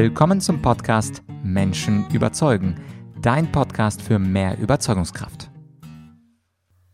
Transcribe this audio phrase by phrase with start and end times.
[0.00, 2.80] Willkommen zum Podcast Menschen überzeugen,
[3.20, 5.50] dein Podcast für mehr Überzeugungskraft.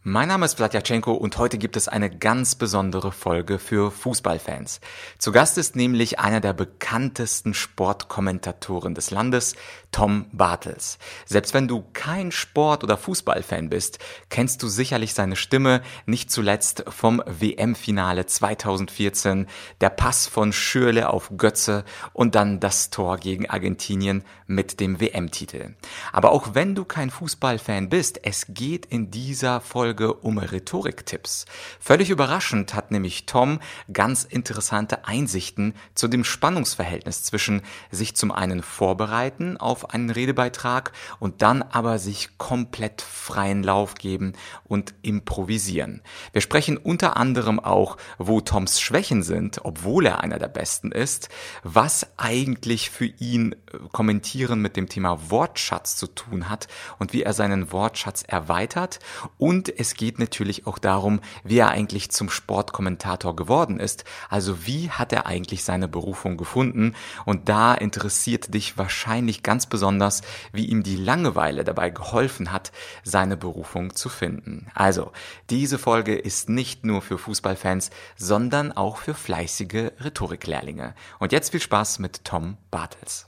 [0.06, 4.80] Mein Name ist Vladyachenko und heute gibt es eine ganz besondere Folge für Fußballfans.
[5.18, 9.54] Zu Gast ist nämlich einer der bekanntesten Sportkommentatoren des Landes,
[9.94, 10.98] Tom Bartels.
[11.24, 16.82] Selbst wenn du kein Sport- oder Fußballfan bist, kennst du sicherlich seine Stimme, nicht zuletzt
[16.88, 19.46] vom WM-Finale 2014,
[19.80, 25.76] der Pass von Schürle auf Götze und dann das Tor gegen Argentinien mit dem WM-Titel.
[26.12, 31.46] Aber auch wenn du kein Fußballfan bist, es geht in dieser Folge um Rhetoriktipps.
[31.78, 33.60] Völlig überraschend hat nämlich Tom
[33.92, 41.42] ganz interessante Einsichten zu dem Spannungsverhältnis zwischen sich zum einen vorbereiten auf einen Redebeitrag und
[41.42, 44.34] dann aber sich komplett freien Lauf geben
[44.64, 46.02] und improvisieren.
[46.32, 51.28] Wir sprechen unter anderem auch, wo Toms Schwächen sind, obwohl er einer der besten ist,
[51.62, 57.22] was eigentlich für ihn äh, kommentieren mit dem Thema Wortschatz zu tun hat und wie
[57.22, 58.98] er seinen Wortschatz erweitert
[59.38, 64.04] und es geht natürlich auch darum, wie er eigentlich zum Sportkommentator geworden ist.
[64.28, 66.94] Also wie hat er eigentlich seine Berufung gefunden?
[67.24, 70.22] Und da interessiert dich wahrscheinlich ganz besonders,
[70.52, 72.70] wie ihm die Langeweile dabei geholfen hat,
[73.02, 74.68] seine Berufung zu finden.
[74.72, 75.10] Also,
[75.50, 80.94] diese Folge ist nicht nur für Fußballfans, sondern auch für fleißige Rhetoriklehrlinge.
[81.18, 83.26] Und jetzt viel Spaß mit Tom Bartels.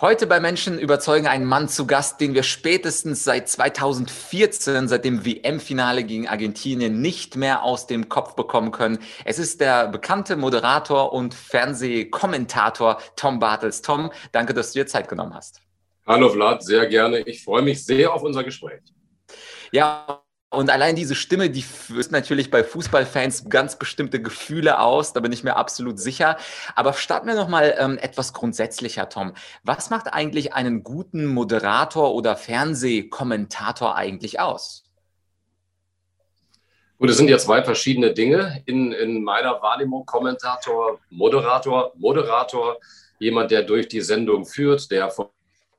[0.00, 5.24] Heute bei Menschen überzeugen einen Mann zu Gast, den wir spätestens seit 2014, seit dem
[5.24, 8.98] WM-Finale gegen Argentinien, nicht mehr aus dem Kopf bekommen können.
[9.24, 13.82] Es ist der bekannte Moderator und Fernsehkommentator Tom Bartels.
[13.82, 15.63] Tom, danke, dass du dir Zeit genommen hast.
[16.06, 17.20] Hallo Vlad, sehr gerne.
[17.20, 18.82] Ich freue mich sehr auf unser Gespräch.
[19.72, 25.20] Ja, und allein diese Stimme, die löst natürlich bei Fußballfans ganz bestimmte Gefühle aus, da
[25.20, 26.36] bin ich mir absolut sicher.
[26.76, 29.32] Aber starten wir nochmal ähm, etwas grundsätzlicher, Tom.
[29.62, 34.84] Was macht eigentlich einen guten Moderator oder Fernsehkommentator eigentlich aus?
[36.98, 38.62] Gut, es sind ja zwei verschiedene Dinge.
[38.66, 42.78] In, in meiner Wahrnehmung Kommentator, Moderator, Moderator,
[43.18, 45.10] jemand, der durch die Sendung führt, der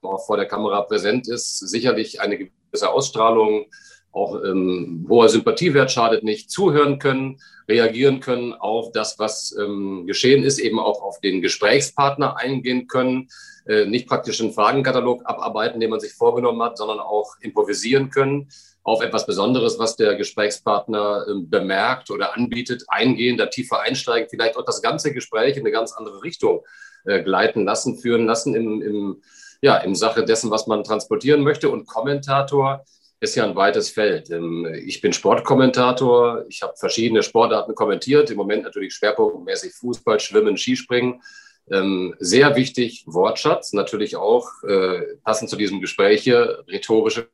[0.06, 3.66] vor, vor der Kamera präsent ist, sicherlich eine gewisse Ausstrahlung,
[4.12, 10.44] auch ähm, hoher Sympathiewert schadet nicht, zuhören können, reagieren können auf das, was ähm, geschehen
[10.44, 13.28] ist, eben auch auf den Gesprächspartner eingehen können,
[13.68, 18.48] äh, nicht praktisch einen Fragenkatalog abarbeiten, den man sich vorgenommen hat, sondern auch improvisieren können
[18.84, 24.56] auf etwas Besonderes, was der Gesprächspartner äh, bemerkt oder anbietet, eingehen, da tiefer einsteigen, vielleicht
[24.56, 26.64] auch das ganze Gespräch in eine ganz andere Richtung
[27.06, 29.22] äh, gleiten lassen, führen lassen im, im,
[29.66, 31.70] ja, im Sache dessen, was man transportieren möchte.
[31.70, 32.86] Und Kommentator,
[33.20, 34.30] ist ja ein weites Feld.
[34.30, 36.46] Ähm, ich bin Sportkommentator.
[36.50, 38.30] Ich habe verschiedene Sportarten kommentiert.
[38.30, 41.24] Im Moment natürlich schwerpunktmäßig Fußball, Schwimmen, Skispringen.
[41.72, 43.74] Ähm, sehr wichtig, Wortschatz.
[43.74, 47.28] Natürlich auch, äh, passend zu diesem Gespräch hier, rhetorische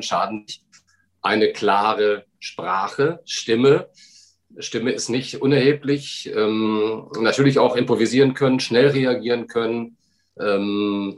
[0.00, 0.62] schaden nicht.
[1.22, 3.88] Eine klare Sprache, Stimme.
[4.58, 6.30] Stimme ist nicht unerheblich.
[6.34, 9.96] Ähm, natürlich auch improvisieren können, schnell reagieren können,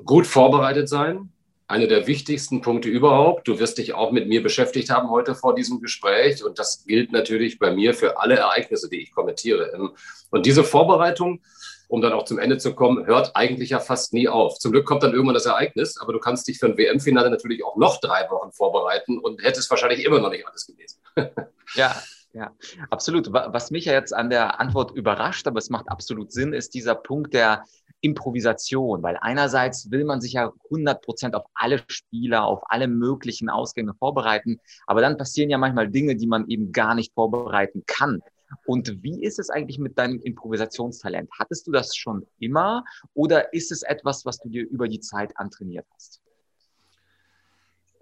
[0.05, 1.33] gut vorbereitet sein
[1.73, 3.49] einer der wichtigsten Punkte überhaupt.
[3.49, 7.13] Du wirst dich auch mit mir beschäftigt haben heute vor diesem Gespräch und das gilt
[7.13, 9.73] natürlich bei mir für alle Ereignisse, die ich kommentiere.
[9.75, 9.93] Ähm,
[10.31, 11.41] und diese Vorbereitung,
[11.89, 14.59] um dann auch zum Ende zu kommen, hört eigentlich ja fast nie auf.
[14.59, 17.65] Zum Glück kommt dann irgendwann das Ereignis, aber du kannst dich für ein WM-Finale natürlich
[17.65, 21.01] auch noch drei Wochen vorbereiten und hättest wahrscheinlich immer noch nicht alles gelesen.
[21.75, 22.03] Ja,
[22.35, 22.51] ja,
[22.91, 23.33] absolut.
[23.33, 26.95] Was mich ja jetzt an der Antwort überrascht, aber es macht absolut Sinn, ist dieser
[26.95, 27.65] Punkt der
[28.03, 33.49] Improvisation, weil einerseits will man sich ja 100 Prozent auf alle Spieler, auf alle möglichen
[33.49, 38.21] Ausgänge vorbereiten, aber dann passieren ja manchmal Dinge, die man eben gar nicht vorbereiten kann.
[38.67, 41.31] Und wie ist es eigentlich mit deinem Improvisationstalent?
[41.39, 45.37] Hattest du das schon immer oder ist es etwas, was du dir über die Zeit
[45.39, 46.21] antrainiert hast?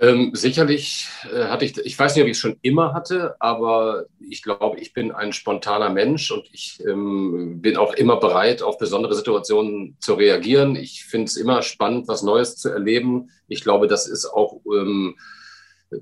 [0.01, 4.07] Ähm, sicherlich äh, hatte ich, ich weiß nicht, ob ich es schon immer hatte, aber
[4.19, 8.79] ich glaube, ich bin ein spontaner Mensch und ich ähm, bin auch immer bereit, auf
[8.79, 10.75] besondere Situationen zu reagieren.
[10.75, 13.31] Ich finde es immer spannend, was Neues zu erleben.
[13.47, 15.17] Ich glaube, das ist auch ähm,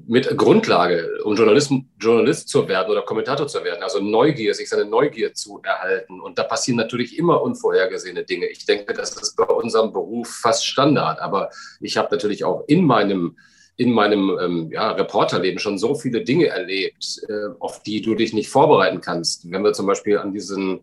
[0.06, 3.82] mit Grundlage, um Journalist, Journalist zu werden oder Kommentator zu werden.
[3.82, 6.20] Also Neugier, sich seine Neugier zu erhalten.
[6.20, 8.46] Und da passieren natürlich immer unvorhergesehene Dinge.
[8.46, 11.18] Ich denke, das ist bei unserem Beruf fast Standard.
[11.20, 11.50] Aber
[11.80, 13.36] ich habe natürlich auch in meinem
[13.78, 18.32] in meinem ähm, ja, Reporterleben schon so viele Dinge erlebt, äh, auf die du dich
[18.32, 19.50] nicht vorbereiten kannst.
[19.50, 20.80] Wenn wir zum Beispiel an diesen,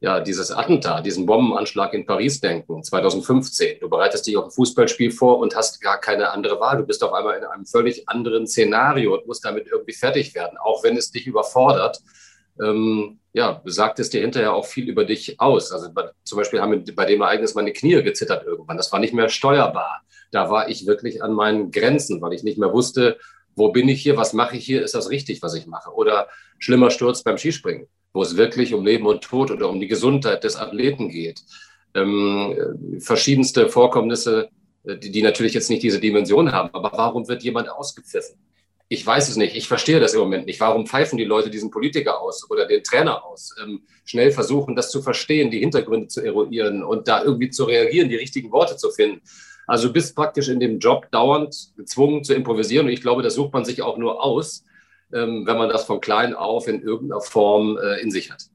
[0.00, 3.78] ja, dieses Attentat, diesen Bombenanschlag in Paris denken, 2015.
[3.78, 6.78] Du bereitest dich auf ein Fußballspiel vor und hast gar keine andere Wahl.
[6.78, 10.58] Du bist auf einmal in einem völlig anderen Szenario und musst damit irgendwie fertig werden,
[10.58, 12.00] auch wenn es dich überfordert.
[12.60, 15.72] Ähm, ja, sagt es dir hinterher auch viel über dich aus.
[15.72, 15.88] Also
[16.24, 18.76] zum Beispiel haben bei dem Ereignis meine Knie gezittert irgendwann.
[18.76, 20.02] Das war nicht mehr steuerbar.
[20.30, 23.18] Da war ich wirklich an meinen Grenzen, weil ich nicht mehr wusste,
[23.54, 25.90] wo bin ich hier, was mache ich hier, ist das richtig, was ich mache?
[25.94, 29.88] Oder schlimmer Sturz beim Skispringen, wo es wirklich um Leben und Tod oder um die
[29.88, 31.42] Gesundheit des Athleten geht.
[31.94, 34.48] Ähm, verschiedenste Vorkommnisse,
[34.84, 36.70] äh, die, die natürlich jetzt nicht diese Dimension haben.
[36.72, 38.36] Aber warum wird jemand ausgepfiffen?
[38.92, 39.56] Ich weiß es nicht.
[39.56, 40.60] Ich verstehe das im Moment nicht.
[40.60, 43.54] Warum pfeifen die Leute diesen Politiker aus oder den Trainer aus?
[43.62, 48.10] Ähm, schnell versuchen, das zu verstehen, die Hintergründe zu eruieren und da irgendwie zu reagieren,
[48.10, 49.22] die richtigen Worte zu finden.
[49.66, 52.86] Also du bist praktisch in dem Job dauernd gezwungen zu improvisieren.
[52.86, 54.62] Und ich glaube, das sucht man sich auch nur aus,
[55.10, 58.51] ähm, wenn man das von klein auf in irgendeiner Form äh, in sich hat.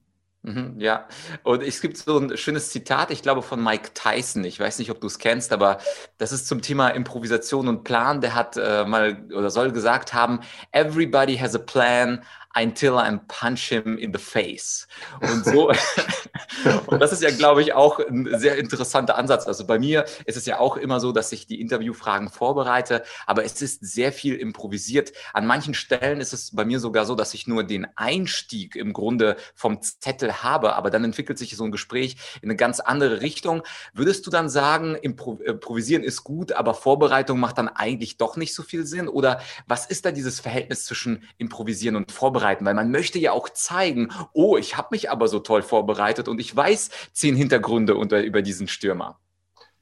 [0.48, 1.06] Mhm, ja,
[1.44, 4.46] und es gibt so ein schönes Zitat, ich glaube von Mike Tyson.
[4.46, 5.80] Ich weiß nicht, ob du es kennst, aber
[6.20, 8.22] das ist zum Thema Improvisation und Plan.
[8.22, 10.40] Der hat äh, mal oder soll gesagt haben:
[10.72, 12.24] Everybody has a plan
[12.58, 14.88] until I punch him in the face.
[15.22, 15.72] Und so,
[16.88, 19.48] und das ist ja, glaube ich, auch ein sehr interessanter Ansatz.
[19.48, 23.44] Also bei mir ist es ja auch immer so, dass ich die Interviewfragen vorbereite, aber
[23.44, 25.14] es ist sehr viel improvisiert.
[25.34, 28.94] An manchen Stellen ist es bei mir sogar so, dass ich nur den Einstieg im
[28.94, 33.22] Grunde vom Zettel habe, aber dann entwickelt sich so ein Gespräch in eine ganz andere
[33.22, 33.64] Richtung.
[33.94, 38.64] Würdest du dann sagen, improvisieren ist gut, aber Vorbereitung macht dann eigentlich doch nicht so
[38.64, 39.08] viel Sinn?
[39.08, 42.47] Oder was ist da dieses Verhältnis zwischen improvisieren und Vorbereitung?
[42.48, 46.28] Vorbereiten, weil man möchte ja auch zeigen, oh, ich habe mich aber so toll vorbereitet
[46.28, 49.20] und ich weiß zehn Hintergründe unter, über diesen Stürmer.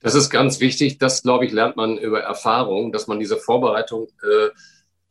[0.02, 1.00] Das ist ganz wichtig.
[1.00, 4.50] Das, glaube ich, lernt man über Erfahrung, dass man diese Vorbereitung äh,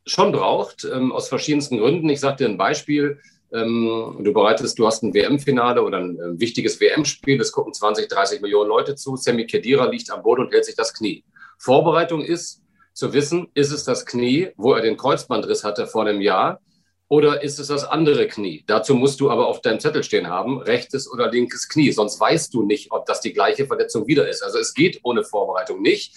[0.05, 2.09] schon braucht, ähm, aus verschiedensten Gründen.
[2.09, 3.19] Ich sage dir ein Beispiel.
[3.51, 8.07] Ähm, du bereitest, du hast ein WM-Finale oder ein äh, wichtiges WM-Spiel, es gucken 20,
[8.07, 9.15] 30 Millionen Leute zu.
[9.17, 11.23] Sammy Kedira liegt am Boden und hält sich das Knie.
[11.57, 12.61] Vorbereitung ist
[12.93, 16.61] zu wissen, ist es das Knie, wo er den Kreuzbandriss hatte vor einem Jahr,
[17.07, 18.63] oder ist es das andere Knie?
[18.65, 21.91] Dazu musst du aber auf deinem Zettel stehen haben, rechtes oder linkes Knie.
[21.91, 24.41] Sonst weißt du nicht, ob das die gleiche Verletzung wieder ist.
[24.41, 26.15] Also es geht ohne Vorbereitung nicht.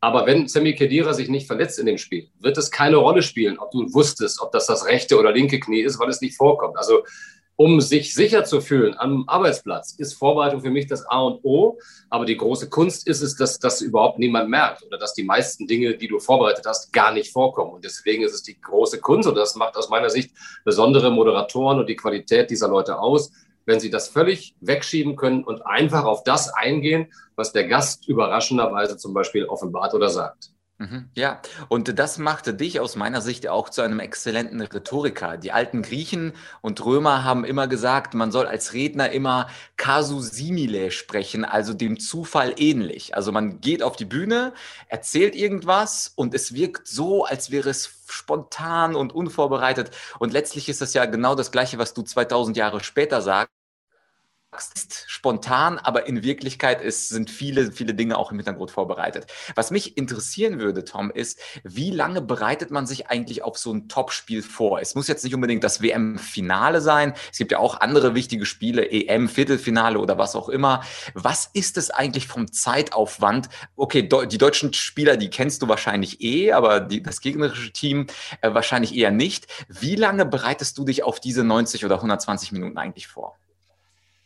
[0.00, 3.58] Aber wenn Sammy Kedira sich nicht verletzt in dem Spiel, wird es keine Rolle spielen,
[3.58, 6.78] ob du wusstest, ob das das rechte oder linke Knie ist, weil es nicht vorkommt.
[6.78, 7.02] Also
[7.60, 11.78] um sich sicher zu fühlen am Arbeitsplatz, ist Vorbereitung für mich das A und O.
[12.08, 15.66] Aber die große Kunst ist es, dass das überhaupt niemand merkt oder dass die meisten
[15.66, 17.74] Dinge, die du vorbereitet hast, gar nicht vorkommen.
[17.74, 20.34] Und deswegen ist es die große Kunst und das macht aus meiner Sicht
[20.64, 23.30] besondere Moderatoren und die Qualität dieser Leute aus,
[23.66, 28.96] wenn sie das völlig wegschieben können und einfach auf das eingehen, was der Gast überraschenderweise
[28.96, 30.50] zum Beispiel offenbart oder sagt.
[30.80, 35.36] Mhm, ja, und das machte dich aus meiner Sicht auch zu einem exzellenten Rhetoriker.
[35.36, 36.32] Die alten Griechen
[36.62, 42.00] und Römer haben immer gesagt, man soll als Redner immer casu simile sprechen, also dem
[42.00, 43.14] Zufall ähnlich.
[43.14, 44.54] Also man geht auf die Bühne,
[44.88, 49.90] erzählt irgendwas und es wirkt so, als wäre es spontan und unvorbereitet.
[50.18, 53.59] Und letztlich ist das ja genau das Gleiche, was du 2000 Jahre später sagst
[54.74, 59.26] ist spontan, aber in Wirklichkeit ist, sind viele, viele Dinge auch im Hintergrund vorbereitet.
[59.54, 63.88] Was mich interessieren würde, Tom, ist, wie lange bereitet man sich eigentlich auf so ein
[63.88, 64.80] Topspiel vor?
[64.80, 67.14] Es muss jetzt nicht unbedingt das WM-Finale sein.
[67.30, 70.82] Es gibt ja auch andere wichtige Spiele, EM, Viertelfinale oder was auch immer.
[71.14, 73.48] Was ist es eigentlich vom Zeitaufwand?
[73.76, 78.08] Okay, die deutschen Spieler, die kennst du wahrscheinlich eh, aber die, das gegnerische Team
[78.40, 79.46] äh, wahrscheinlich eher nicht.
[79.68, 83.36] Wie lange bereitest du dich auf diese 90 oder 120 Minuten eigentlich vor?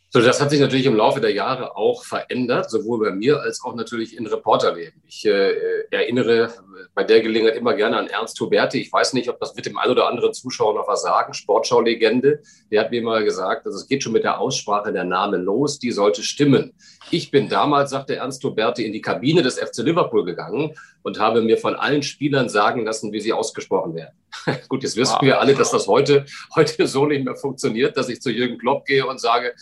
[0.09, 3.61] So, das hat sich natürlich im Laufe der Jahre auch verändert, sowohl bei mir als
[3.63, 5.01] auch natürlich in Reporterleben.
[5.05, 6.53] Ich äh, erinnere
[6.93, 8.79] bei der Gelegenheit immer gerne an Ernst Huberti.
[8.79, 11.33] Ich weiß nicht, ob das mit dem ein oder anderen Zuschauer noch was sagen.
[11.33, 12.41] Sportschau-Legende.
[12.71, 15.79] Der hat mir mal gesagt, also es geht schon mit der Aussprache der Namen los,
[15.79, 16.73] die sollte stimmen.
[17.11, 20.75] Ich bin damals, sagte Ernst Huberti, in die Kabine des FC Liverpool gegangen
[21.05, 24.15] und habe mir von allen Spielern sagen lassen, wie sie ausgesprochen werden.
[24.69, 25.21] Gut, jetzt wissen wow.
[25.21, 28.85] wir alle, dass das heute, heute so nicht mehr funktioniert, dass ich zu Jürgen Klopp
[28.85, 29.53] gehe und sage,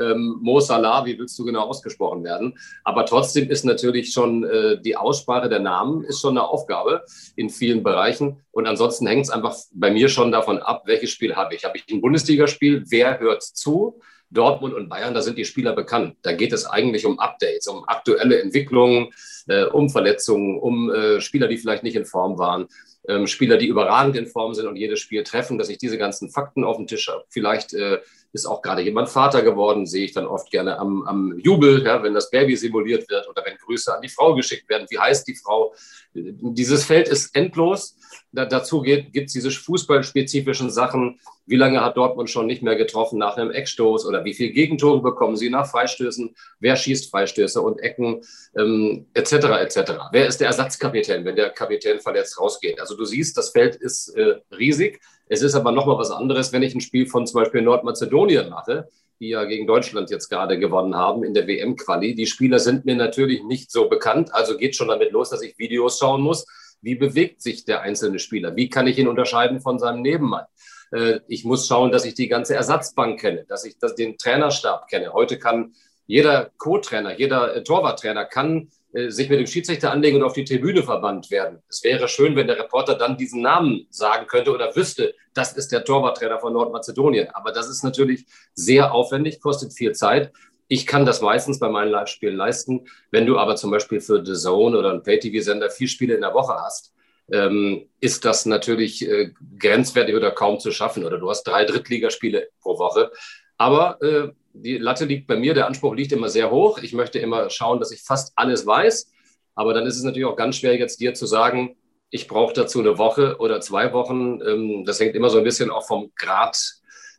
[0.00, 2.58] ähm, Mo Salah, wie willst du genau ausgesprochen werden?
[2.82, 7.04] Aber trotzdem ist natürlich schon äh, die Aussprache der Namen ist schon eine Aufgabe
[7.36, 8.40] in vielen Bereichen.
[8.50, 11.66] Und ansonsten hängt es einfach bei mir schon davon ab, welches Spiel habe ich.
[11.66, 12.84] Habe ich ein Bundesligaspiel?
[12.88, 14.00] Wer hört zu?
[14.30, 16.16] Dortmund und Bayern, da sind die Spieler bekannt.
[16.22, 19.12] Da geht es eigentlich um Updates, um aktuelle Entwicklungen,
[19.46, 22.68] äh, um Verletzungen, um äh, Spieler, die vielleicht nicht in Form waren
[23.08, 26.30] ähm, Spieler, die überragend in Form sind und jedes Spiel treffen, dass ich diese ganzen
[26.30, 27.24] Fakten auf dem Tisch habe.
[27.28, 27.98] Vielleicht äh,
[28.36, 32.02] ist auch gerade jemand Vater geworden, sehe ich dann oft gerne am, am Jubel, ja,
[32.02, 34.86] wenn das Baby simuliert wird oder wenn Grüße an die Frau geschickt werden.
[34.90, 35.74] Wie heißt die Frau?
[36.14, 37.96] Dieses Feld ist endlos.
[38.32, 41.20] Da, dazu gibt es diese fußballspezifischen Sachen.
[41.44, 45.00] Wie lange hat Dortmund schon nicht mehr getroffen nach einem Eckstoß oder wie viele Gegentore
[45.00, 46.34] bekommen sie nach Freistößen?
[46.58, 48.22] Wer schießt Freistöße und Ecken
[48.56, 49.32] ähm, etc.
[49.32, 49.92] etc.
[50.12, 52.80] Wer ist der Ersatzkapitän, wenn der Kapitän verletzt rausgeht?
[52.80, 55.00] Also Also du siehst, das Feld ist äh, riesig.
[55.28, 58.88] Es ist aber nochmal was anderes, wenn ich ein Spiel von zum Beispiel Nordmazedonien mache,
[59.18, 62.14] die ja gegen Deutschland jetzt gerade gewonnen haben in der WM-Quali.
[62.14, 65.58] Die Spieler sind mir natürlich nicht so bekannt, also geht schon damit los, dass ich
[65.58, 66.46] Videos schauen muss.
[66.82, 68.54] Wie bewegt sich der einzelne Spieler?
[68.54, 70.44] Wie kann ich ihn unterscheiden von seinem Nebenmann?
[70.92, 75.12] Äh, ich muss schauen, dass ich die ganze Ersatzbank kenne, dass ich den Trainerstab kenne.
[75.12, 75.74] Heute kann
[76.06, 78.70] jeder Co-Trainer, jeder äh, Torwarttrainer kann
[79.08, 81.62] sich mit dem Schiedsrichter anlegen und auf die Tribüne verbannt werden.
[81.68, 85.72] Es wäre schön, wenn der Reporter dann diesen Namen sagen könnte oder wüsste, das ist
[85.72, 87.28] der Torwarttrainer von Nordmazedonien.
[87.30, 88.24] Aber das ist natürlich
[88.54, 90.32] sehr aufwendig, kostet viel Zeit.
[90.68, 92.86] Ich kann das meistens bei meinen Live-Spielen leisten.
[93.10, 96.34] Wenn du aber zum Beispiel für The Zone oder einen Pay-TV-Sender vier Spiele in der
[96.34, 96.92] Woche hast,
[97.30, 101.04] ähm, ist das natürlich äh, grenzwertig oder kaum zu schaffen.
[101.04, 103.10] Oder du hast drei Drittligaspiele pro Woche.
[103.58, 104.28] Aber äh,
[104.62, 106.78] die Latte liegt bei mir, der Anspruch liegt immer sehr hoch.
[106.78, 109.10] Ich möchte immer schauen, dass ich fast alles weiß.
[109.54, 111.76] Aber dann ist es natürlich auch ganz schwer, jetzt dir zu sagen,
[112.10, 114.40] ich brauche dazu eine Woche oder zwei Wochen.
[114.46, 116.56] Ähm, das hängt immer so ein bisschen auch vom Grad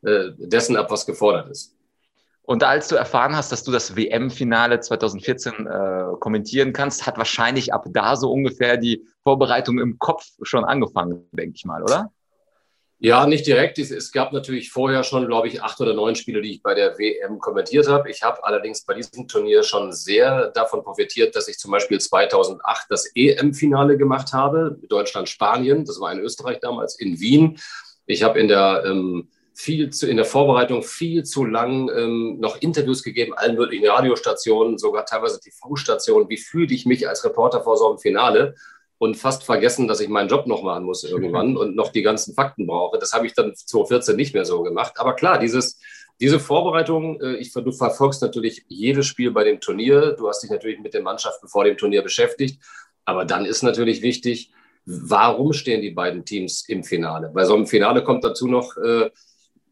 [0.04, 1.76] äh, dessen ab, was gefordert ist.
[2.44, 7.74] Und als du erfahren hast, dass du das WM-Finale 2014 äh, kommentieren kannst, hat wahrscheinlich
[7.74, 12.14] ab da so ungefähr die Vorbereitung im Kopf schon angefangen, denke ich mal, oder?
[13.00, 13.78] Ja, nicht direkt.
[13.78, 16.98] Es gab natürlich vorher schon, glaube ich, acht oder neun Spiele, die ich bei der
[16.98, 18.10] WM kommentiert habe.
[18.10, 22.88] Ich habe allerdings bei diesem Turnier schon sehr davon profitiert, dass ich zum Beispiel 2008
[22.90, 25.86] das EM-Finale gemacht habe, Deutschland-Spanien.
[25.86, 27.60] Das war in Österreich damals, in Wien.
[28.08, 32.62] Ich habe in der ähm, viel zu, in der Vorbereitung viel zu lang ähm, noch
[32.62, 36.30] Interviews gegeben, allen möglichen Radiostationen, sogar teilweise TV-Stationen.
[36.30, 38.56] Wie fühle ich mich als Reporter vor so einem Finale?
[38.98, 42.34] Und fast vergessen, dass ich meinen Job noch machen muss irgendwann und noch die ganzen
[42.34, 42.98] Fakten brauche.
[42.98, 44.94] Das habe ich dann 2014 nicht mehr so gemacht.
[44.98, 45.80] Aber klar, dieses,
[46.20, 50.16] diese Vorbereitung, äh, ich, du verfolgst natürlich jedes Spiel bei dem Turnier.
[50.18, 52.62] Du hast dich natürlich mit den Mannschaften vor dem Turnier beschäftigt.
[53.06, 54.52] Aber dann ist natürlich wichtig,
[54.86, 57.32] warum stehen die beiden Teams im Finale?
[57.34, 59.12] Bei so einem Finale kommt dazu noch, äh,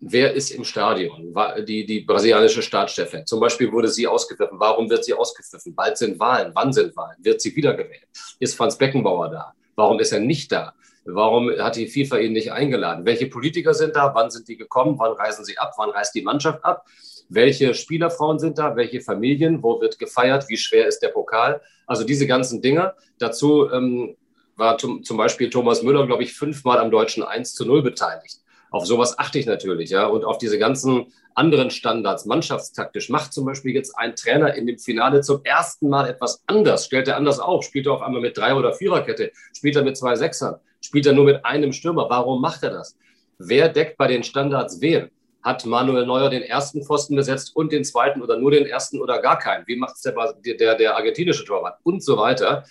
[0.07, 1.33] wer ist im Stadion?
[1.67, 3.25] Die, die brasilianische Staatschefin.
[3.25, 4.59] Zum Beispiel wurde sie ausgepfiffen.
[4.59, 5.73] Warum wird sie ausgepfiffen?
[5.73, 6.51] Bald sind Wahlen.
[6.53, 7.17] Wann sind Wahlen?
[7.19, 8.07] Wird sie wiedergewählt?
[8.39, 9.53] Ist Franz Beckenbauer da?
[9.75, 10.73] Warum ist er nicht da?
[11.05, 13.05] Warum hat die FIFA ihn nicht eingeladen?
[13.05, 14.13] Welche Politiker sind da?
[14.15, 14.97] Wann sind die gekommen?
[14.97, 15.73] Wann reisen sie ab?
[15.77, 16.85] Wann reist die Mannschaft ab?
[17.27, 18.75] Welche Spielerfrauen sind da?
[18.75, 19.61] Welche Familien?
[19.63, 20.45] Wo wird gefeiert?
[20.49, 21.61] Wie schwer ist der Pokal?
[21.87, 22.93] Also diese ganzen Dinge.
[23.17, 24.15] Dazu ähm,
[24.55, 28.39] war zum Beispiel Thomas Müller, glaube ich, fünfmal am deutschen 1 zu 0 beteiligt.
[28.75, 30.05] Auf sowas achte ich natürlich, ja.
[30.05, 34.77] Und auf diese ganzen anderen Standards, mannschaftstaktisch, macht zum Beispiel jetzt ein Trainer in dem
[34.79, 38.37] Finale zum ersten Mal etwas anders, stellt er anders auf, spielt er auf einmal mit
[38.37, 42.09] drei oder Viererkette, spielt er mit zwei Sechsern, spielt er nur mit einem Stürmer.
[42.09, 42.97] Warum macht er das?
[43.37, 45.09] Wer deckt bei den Standards wen?
[45.41, 49.21] Hat Manuel Neuer den ersten Pfosten besetzt und den zweiten oder nur den ersten oder
[49.21, 49.65] gar keinen?
[49.67, 50.13] Wie macht es der,
[50.55, 51.79] der, der argentinische Torwart?
[51.83, 52.65] Und so weiter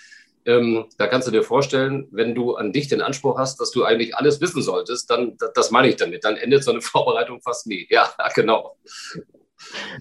[0.47, 3.85] ähm, da kannst du dir vorstellen, wenn du an dich den Anspruch hast, dass du
[3.85, 7.67] eigentlich alles wissen solltest, dann, das meine ich damit, dann endet so eine Vorbereitung fast
[7.67, 7.87] nie.
[7.91, 8.77] Ja, genau.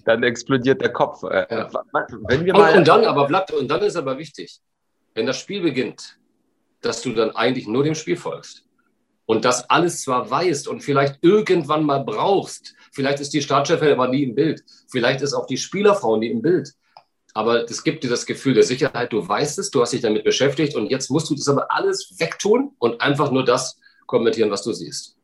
[0.04, 1.22] Dann explodiert der Kopf.
[1.22, 1.70] Äh, ja.
[2.28, 4.60] Wenn wir mal und, und dann, aber Blatt, und dann ist aber wichtig,
[5.14, 6.18] wenn das Spiel beginnt,
[6.82, 8.64] dass du dann eigentlich nur dem Spiel folgst.
[9.26, 12.74] Und das alles zwar weißt und vielleicht irgendwann mal brauchst.
[12.92, 14.62] Vielleicht ist die Startchefin aber nie im Bild.
[14.90, 16.74] Vielleicht ist auch die Spielerfrau nie im Bild.
[17.34, 20.22] Aber es gibt dir das Gefühl der Sicherheit, du weißt es, du hast dich damit
[20.24, 24.62] beschäftigt und jetzt musst du das aber alles wegtun und einfach nur das kommentieren, was
[24.62, 25.16] du siehst.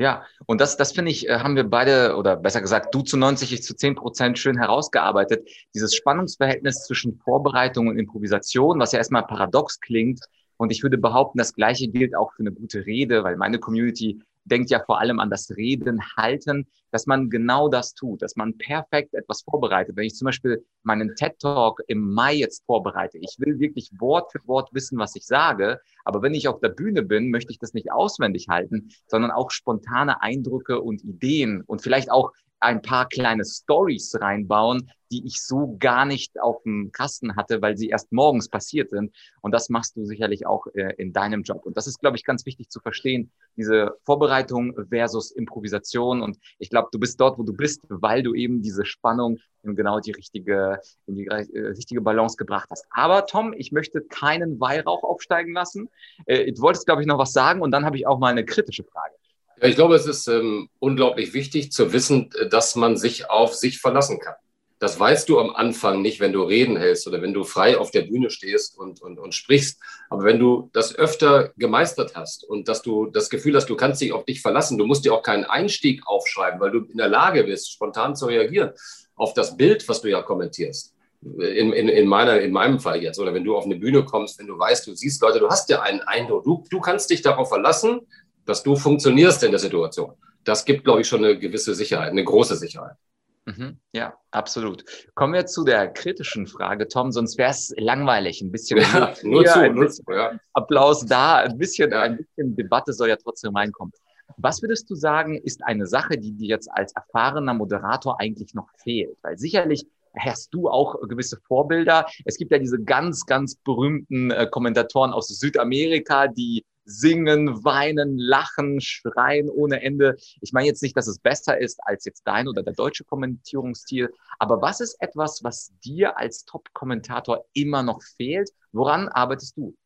[0.00, 3.16] Ja, und das, das finde ich, äh, haben wir beide, oder besser gesagt, du zu
[3.16, 5.48] 90, ich zu 10 Prozent schön herausgearbeitet.
[5.74, 10.20] Dieses Spannungsverhältnis zwischen Vorbereitung und Improvisation, was ja erstmal paradox klingt.
[10.56, 14.20] Und ich würde behaupten, das Gleiche gilt auch für eine gute Rede, weil meine Community
[14.48, 18.56] denkt ja vor allem an das Reden, Halten, dass man genau das tut, dass man
[18.58, 19.96] perfekt etwas vorbereitet.
[19.96, 24.32] Wenn ich zum Beispiel meinen TED Talk im Mai jetzt vorbereite, ich will wirklich Wort
[24.32, 27.58] für Wort wissen, was ich sage, aber wenn ich auf der Bühne bin, möchte ich
[27.58, 33.08] das nicht auswendig halten, sondern auch spontane Eindrücke und Ideen und vielleicht auch ein paar
[33.08, 38.12] kleine Stories reinbauen, die ich so gar nicht auf dem Kasten hatte, weil sie erst
[38.12, 39.14] morgens passiert sind.
[39.40, 41.64] Und das machst du sicherlich auch äh, in deinem Job.
[41.64, 46.20] Und das ist, glaube ich, ganz wichtig zu verstehen, diese Vorbereitung versus Improvisation.
[46.20, 49.74] Und ich glaube, du bist dort, wo du bist, weil du eben diese Spannung in
[49.74, 52.84] genau die richtige, in die äh, richtige Balance gebracht hast.
[52.90, 55.88] Aber Tom, ich möchte keinen Weihrauch aufsteigen lassen.
[56.26, 58.44] Äh, du wolltest, glaube ich, noch was sagen und dann habe ich auch mal eine
[58.44, 59.14] kritische Frage.
[59.60, 63.80] Ja, ich glaube, es ist ähm, unglaublich wichtig zu wissen, dass man sich auf sich
[63.80, 64.34] verlassen kann.
[64.80, 67.90] Das weißt du am Anfang nicht, wenn du Reden hältst oder wenn du frei auf
[67.90, 69.80] der Bühne stehst und, und, und sprichst.
[70.08, 74.00] Aber wenn du das öfter gemeistert hast und dass du das Gefühl hast, du kannst
[74.00, 77.08] dich auf dich verlassen, du musst dir auch keinen Einstieg aufschreiben, weil du in der
[77.08, 78.70] Lage bist, spontan zu reagieren
[79.16, 80.94] auf das Bild, was du ja kommentierst.
[81.22, 84.38] in, in, in, meiner, in meinem Fall jetzt, oder wenn du auf eine Bühne kommst,
[84.38, 87.22] wenn du weißt, du siehst Leute, du hast ja einen Eindruck, du, du kannst dich
[87.22, 88.02] darauf verlassen,
[88.48, 90.14] dass du funktionierst in der Situation.
[90.44, 92.96] Das gibt, glaube ich, schon eine gewisse Sicherheit, eine große Sicherheit.
[93.44, 93.78] Mhm.
[93.92, 94.84] Ja, absolut.
[95.14, 98.40] Kommen wir zu der kritischen Frage, Tom, sonst wäre es langweilig.
[98.40, 100.32] Ein bisschen, ja, nur zu, ein bisschen zu, ja.
[100.54, 102.02] Applaus da, ein bisschen, ja.
[102.02, 103.92] ein bisschen Debatte soll ja trotzdem reinkommen.
[104.38, 108.68] Was würdest du sagen, ist eine Sache, die dir jetzt als erfahrener Moderator eigentlich noch
[108.82, 109.16] fehlt?
[109.22, 109.86] Weil sicherlich
[110.16, 112.06] hast du auch gewisse Vorbilder.
[112.24, 118.80] Es gibt ja diese ganz, ganz berühmten äh, Kommentatoren aus Südamerika, die singen, weinen, lachen,
[118.80, 120.16] schreien ohne Ende.
[120.40, 124.10] Ich meine jetzt nicht, dass es besser ist als jetzt dein oder der deutsche Kommentierungsstil,
[124.38, 128.50] aber was ist etwas, was dir als Top-Kommentator immer noch fehlt?
[128.72, 129.76] Woran arbeitest du?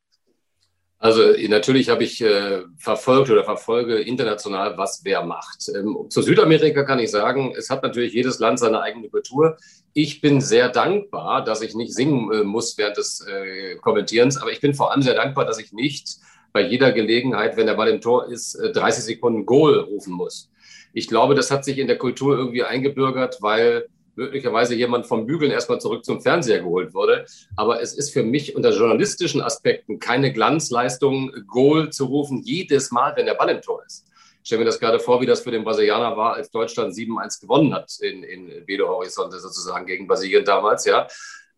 [1.03, 5.69] Also natürlich habe ich äh, verfolgt oder verfolge international, was wer macht.
[5.75, 9.57] Ähm, zu Südamerika kann ich sagen, es hat natürlich jedes Land seine eigene Kultur.
[9.95, 14.53] Ich bin sehr dankbar, dass ich nicht singen äh, muss während des äh, Kommentierens, aber
[14.53, 16.19] ich bin vor allem sehr dankbar, dass ich nicht
[16.53, 20.51] bei jeder Gelegenheit, wenn der Ball im Tor ist, 30 äh, Sekunden Goal rufen muss.
[20.93, 25.51] Ich glaube, das hat sich in der Kultur irgendwie eingebürgert, weil möglicherweise jemand vom Bügeln
[25.51, 27.25] erstmal zurück zum Fernseher geholt wurde.
[27.57, 33.17] Aber es ist für mich unter journalistischen Aspekten keine Glanzleistung, Goal zu rufen, jedes Mal,
[33.17, 34.07] wenn der Ball im Tor ist.
[34.43, 37.41] Ich stelle mir das gerade vor, wie das für den Brasilianer war, als Deutschland 7-1
[37.41, 41.07] gewonnen hat in, in Belo Horizonte sozusagen gegen Brasilien damals, ja.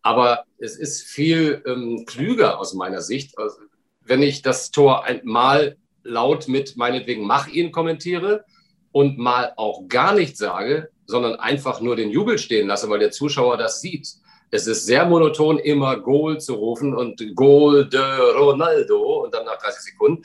[0.03, 3.57] Aber es ist viel ähm, klüger aus meiner Sicht, also
[4.05, 8.45] wenn ich das Tor einmal laut mit meinetwegen mach ihn kommentiere
[8.91, 13.11] und mal auch gar nicht sage, sondern einfach nur den Jubel stehen lasse, weil der
[13.11, 14.07] Zuschauer das sieht.
[14.51, 17.99] Es ist sehr monoton, immer Goal zu rufen und Goal de
[18.37, 20.23] Ronaldo und dann nach 30 Sekunden,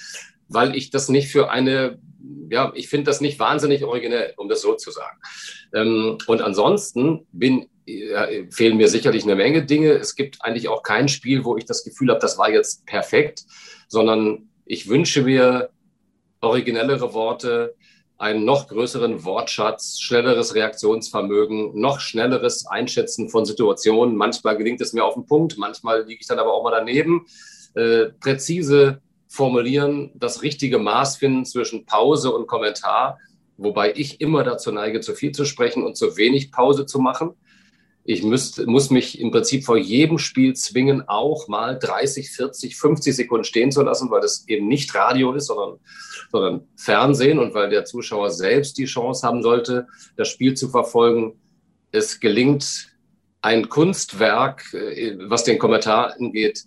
[0.49, 1.99] weil ich das nicht für eine,
[2.50, 5.18] ja, ich finde das nicht wahnsinnig originell, um das so zu sagen.
[5.75, 7.68] Ähm, und ansonsten bin,
[8.50, 9.92] fehlen mir sicherlich eine Menge Dinge.
[9.92, 13.44] Es gibt eigentlich auch kein Spiel, wo ich das Gefühl habe, das war jetzt perfekt
[13.90, 15.70] sondern ich wünsche mir
[16.40, 17.75] originellere Worte,
[18.16, 24.14] einen noch größeren Wortschatz, schnelleres Reaktionsvermögen, noch schnelleres Einschätzen von Situationen.
[24.14, 27.26] Manchmal gelingt es mir auf den Punkt, manchmal liege ich dann aber auch mal daneben.
[27.75, 33.19] Äh, präzise formulieren, das richtige Maß finden zwischen Pause und Kommentar,
[33.56, 37.34] wobei ich immer dazu neige, zu viel zu sprechen und zu wenig Pause zu machen.
[38.04, 43.15] Ich müsst, muss mich im Prinzip vor jedem Spiel zwingen, auch mal 30, 40, 50
[43.15, 45.78] Sekunden stehen zu lassen, weil das eben nicht Radio ist, sondern,
[46.32, 49.86] sondern Fernsehen und weil der Zuschauer selbst die Chance haben sollte,
[50.17, 51.34] das Spiel zu verfolgen.
[51.93, 52.91] Es gelingt
[53.43, 56.65] ein Kunstwerk, äh, was den Kommentar angeht,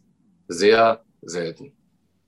[0.48, 1.74] sehr selten.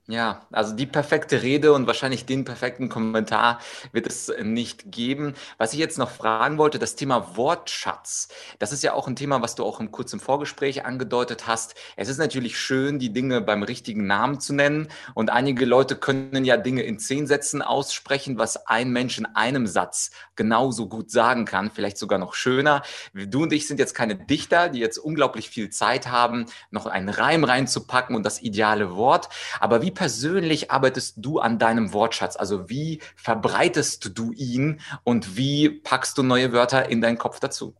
[0.07, 3.59] Ja, also die perfekte Rede und wahrscheinlich den perfekten Kommentar
[3.91, 5.33] wird es nicht geben.
[5.57, 8.27] Was ich jetzt noch fragen wollte, das Thema Wortschatz.
[8.59, 11.73] Das ist ja auch ein Thema, was du auch im kurzen Vorgespräch angedeutet hast.
[11.95, 14.89] Es ist natürlich schön, die Dinge beim richtigen Namen zu nennen.
[15.15, 19.65] Und einige Leute können ja Dinge in zehn Sätzen aussprechen, was ein Mensch in einem
[19.65, 22.83] Satz genauso gut sagen kann, vielleicht sogar noch schöner.
[23.15, 27.09] Du und ich sind jetzt keine Dichter, die jetzt unglaublich viel Zeit haben, noch einen
[27.09, 29.29] Reim reinzupacken und das ideale Wort.
[29.59, 32.35] Aber wie persönlich arbeitest du an deinem Wortschatz?
[32.35, 37.75] Also wie verbreitest du ihn und wie packst du neue Wörter in deinen Kopf dazu?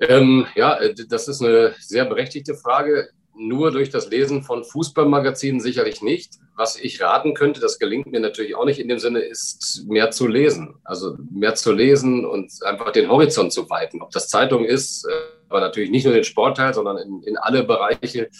[0.00, 3.10] Ähm, ja, äh, das ist eine sehr berechtigte Frage.
[3.34, 6.34] Nur durch das Lesen von Fußballmagazinen sicherlich nicht.
[6.56, 10.10] Was ich raten könnte, das gelingt mir natürlich auch nicht in dem Sinne, ist mehr
[10.10, 10.74] zu lesen.
[10.84, 14.02] Also mehr zu lesen und einfach den Horizont zu weiten.
[14.02, 17.64] Ob das Zeitung ist, äh, aber natürlich nicht nur den Sportteil, sondern in, in alle
[17.64, 18.30] Bereiche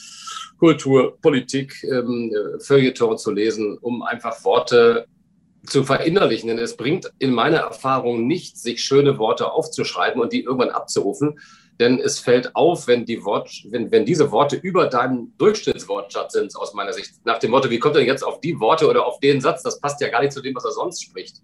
[0.58, 5.06] Kultur, Politik, ähm, Feuilleton zu lesen, um einfach Worte
[5.66, 6.48] zu verinnerlichen.
[6.48, 11.38] Denn es bringt in meiner Erfahrung nicht, sich schöne Worte aufzuschreiben und die irgendwann abzurufen.
[11.80, 16.54] Denn es fällt auf, wenn, die Wort, wenn, wenn diese Worte über deinem Durchschnittswortschatz sind,
[16.54, 17.14] aus meiner Sicht.
[17.24, 19.62] Nach dem Motto, wie kommt er jetzt auf die Worte oder auf den Satz?
[19.62, 21.36] Das passt ja gar nicht zu dem, was er sonst spricht.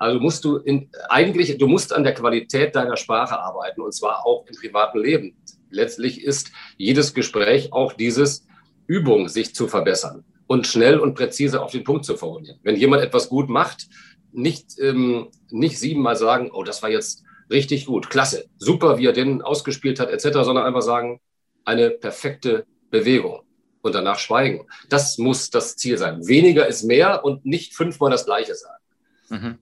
[0.00, 4.24] Also musst du in, eigentlich, du musst an der Qualität deiner Sprache arbeiten und zwar
[4.24, 5.36] auch im privaten Leben.
[5.68, 8.46] Letztlich ist jedes Gespräch auch dieses
[8.86, 12.58] Übung, sich zu verbessern und schnell und präzise auf den Punkt zu formulieren.
[12.62, 13.88] Wenn jemand etwas gut macht,
[14.32, 19.12] nicht, ähm, nicht siebenmal sagen, oh, das war jetzt richtig gut, klasse, super, wie er
[19.12, 21.20] den ausgespielt hat, etc., sondern einfach sagen,
[21.66, 23.42] eine perfekte Bewegung
[23.82, 24.66] und danach schweigen.
[24.88, 26.26] Das muss das Ziel sein.
[26.26, 28.82] Weniger ist mehr und nicht fünfmal das Gleiche sagen.
[29.28, 29.58] Mhm.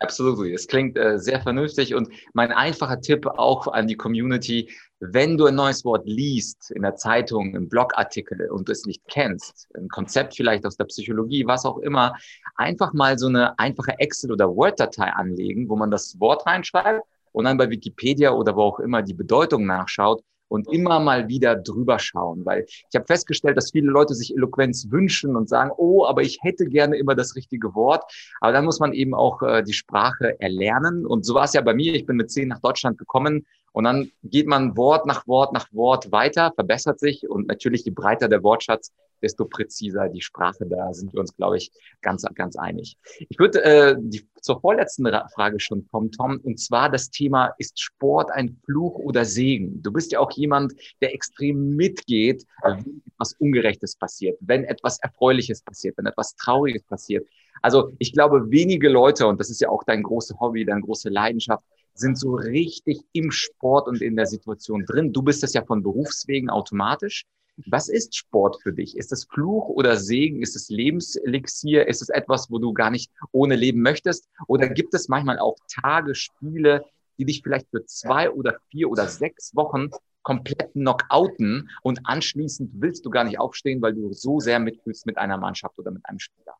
[0.00, 0.46] Absolut.
[0.52, 5.46] Es klingt äh, sehr vernünftig und mein einfacher Tipp auch an die Community, wenn du
[5.46, 9.88] ein neues Wort liest in der Zeitung, im Blogartikel und du es nicht kennst, ein
[9.88, 12.14] Konzept vielleicht aus der Psychologie, was auch immer,
[12.54, 17.44] einfach mal so eine einfache Excel- oder Word-Datei anlegen, wo man das Wort reinschreibt und
[17.44, 21.98] dann bei Wikipedia oder wo auch immer die Bedeutung nachschaut und immer mal wieder drüber
[21.98, 26.22] schauen, weil ich habe festgestellt, dass viele Leute sich Eloquenz wünschen und sagen, oh, aber
[26.22, 28.04] ich hätte gerne immer das richtige Wort.
[28.40, 31.06] Aber dann muss man eben auch äh, die Sprache erlernen.
[31.06, 31.94] Und so war es ja bei mir.
[31.94, 33.46] Ich bin mit zehn nach Deutschland gekommen
[33.78, 37.92] und dann geht man Wort nach Wort nach Wort weiter, verbessert sich und natürlich je
[37.92, 40.66] breiter der Wortschatz, desto präziser die Sprache.
[40.66, 41.70] Da sind wir uns, glaube ich,
[42.02, 42.96] ganz, ganz einig.
[43.28, 47.80] Ich würde äh, die, zur vorletzten Frage schon kommen, Tom, und zwar das Thema, ist
[47.80, 49.80] Sport ein Fluch oder Segen?
[49.80, 55.62] Du bist ja auch jemand, der extrem mitgeht, wenn etwas Ungerechtes passiert, wenn etwas Erfreuliches
[55.62, 57.28] passiert, wenn etwas Trauriges passiert.
[57.62, 61.10] Also ich glaube, wenige Leute, und das ist ja auch dein großes Hobby, deine große
[61.10, 61.62] Leidenschaft,
[61.98, 65.12] sind so richtig im Sport und in der Situation drin.
[65.12, 67.26] Du bist das ja von Berufswegen automatisch.
[67.66, 68.96] Was ist Sport für dich?
[68.96, 70.42] Ist es Fluch oder Segen?
[70.42, 71.88] Ist es Lebenselixier?
[71.88, 74.28] Ist es etwas, wo du gar nicht ohne leben möchtest?
[74.46, 76.84] Oder gibt es manchmal auch Tage, Spiele,
[77.18, 79.90] die dich vielleicht für zwei oder vier oder sechs Wochen
[80.22, 85.16] komplett knockouten und anschließend willst du gar nicht aufstehen, weil du so sehr mitfühlst mit
[85.16, 86.54] einer Mannschaft oder mit einem Spieler?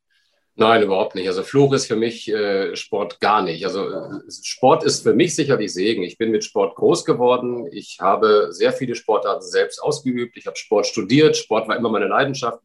[0.60, 1.28] Nein, überhaupt nicht.
[1.28, 3.64] Also Fluch ist für mich äh, Sport gar nicht.
[3.64, 6.02] Also äh, Sport ist für mich sicherlich Segen.
[6.02, 7.68] Ich bin mit Sport groß geworden.
[7.70, 10.36] Ich habe sehr viele Sportarten selbst ausgeübt.
[10.36, 11.36] Ich habe Sport studiert.
[11.36, 12.58] Sport war immer meine Leidenschaft.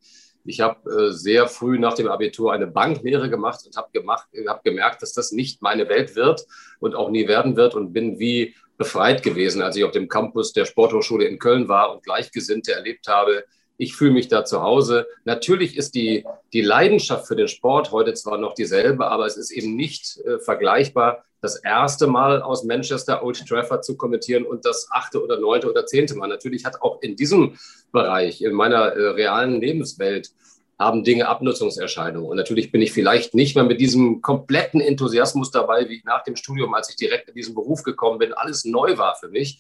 [0.44, 4.62] Ich habe äh, sehr früh nach dem Abitur eine Banklehre gemacht und habe gemacht, habe
[4.64, 6.48] gemerkt, dass das nicht meine Welt wird
[6.80, 10.52] und auch nie werden wird und bin wie befreit gewesen, als ich auf dem Campus
[10.52, 13.46] der Sporthochschule in Köln war und Gleichgesinnte erlebt habe,
[13.84, 15.08] ich fühle mich da zu Hause.
[15.26, 19.52] Natürlich ist die, die Leidenschaft für den Sport heute zwar noch dieselbe, aber es ist
[19.52, 24.88] eben nicht äh, vergleichbar, das erste Mal aus Manchester Old Trafford zu kommentieren und das
[24.92, 26.28] achte oder neunte oder zehnte Mal.
[26.28, 27.58] Natürlich hat auch in diesem
[27.92, 30.32] Bereich, in meiner äh, realen Lebenswelt,
[30.80, 32.30] haben Dinge Abnutzungserscheinungen.
[32.30, 36.24] Und natürlich bin ich vielleicht nicht mehr mit diesem kompletten Enthusiasmus dabei, wie ich nach
[36.24, 39.60] dem Studium, als ich direkt in diesen Beruf gekommen bin, alles neu war für mich.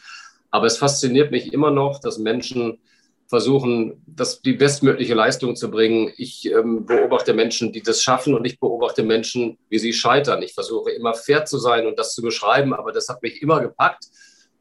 [0.52, 2.80] Aber es fasziniert mich immer noch, dass Menschen
[3.28, 6.12] versuchen, das, die bestmögliche Leistung zu bringen.
[6.18, 10.42] Ich ähm, beobachte Menschen, die das schaffen und ich beobachte Menschen, wie sie scheitern.
[10.44, 13.62] Ich versuche immer fair zu sein und das zu beschreiben, aber das hat mich immer
[13.62, 14.06] gepackt.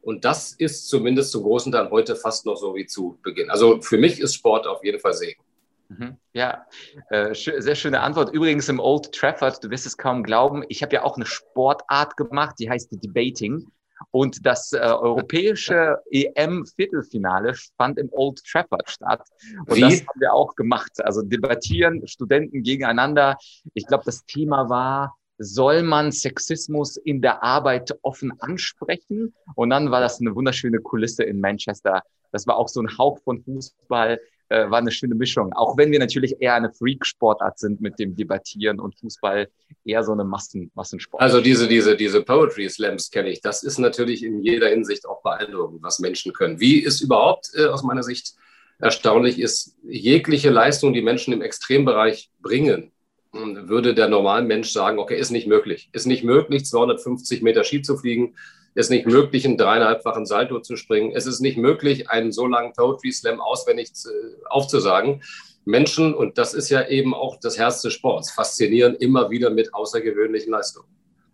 [0.01, 3.49] Und das ist zumindest zum großen Teil heute fast noch so wie zu Beginn.
[3.49, 5.41] Also für mich ist Sport auf jeden Fall Segen.
[5.87, 6.17] Mhm.
[6.33, 6.65] Ja,
[7.09, 8.33] äh, sehr schöne Antwort.
[8.33, 12.17] Übrigens im Old Trafford, du wirst es kaum glauben, ich habe ja auch eine Sportart
[12.17, 13.67] gemacht, die heißt Debating.
[14.11, 19.27] Und das äh, europäische EM-Viertelfinale fand im Old Trafford statt.
[19.67, 19.81] Und Wie?
[19.81, 20.91] das haben wir auch gemacht.
[21.03, 23.37] Also debattieren Studenten gegeneinander.
[23.73, 29.33] Ich glaube, das Thema war, soll man Sexismus in der Arbeit offen ansprechen?
[29.55, 32.03] Und dann war das eine wunderschöne Kulisse in Manchester.
[32.31, 34.19] Das war auch so ein Hauch von Fußball
[34.53, 35.51] äh, war eine schöne Mischung.
[35.53, 39.47] Auch wenn wir natürlich eher eine Freak-Sportart sind mit dem Debattieren und Fußball
[39.83, 41.23] eher so eine Massen, Massensport.
[41.23, 43.41] Also diese, diese, diese Poetry Slams kenne ich.
[43.41, 46.59] Das ist natürlich in jeder Hinsicht auch beeindruckend, was Menschen können.
[46.59, 48.35] Wie es überhaupt äh, aus meiner Sicht
[48.77, 52.91] erstaunlich ist, jegliche Leistung, die Menschen im Extrembereich bringen,
[53.31, 55.89] würde der normale Mensch sagen, okay, ist nicht möglich.
[55.93, 58.35] Ist nicht möglich, 250 Meter Ski zu fliegen
[58.75, 61.11] ist nicht möglich, einen dreieinhalbfachen Salto zu springen.
[61.15, 64.09] Es ist nicht möglich, einen so langen Poetry Slam auswendig zu,
[64.49, 65.21] aufzusagen.
[65.65, 69.73] Menschen, und das ist ja eben auch das Herz des Sports, faszinieren immer wieder mit
[69.73, 70.87] außergewöhnlichen Leistungen.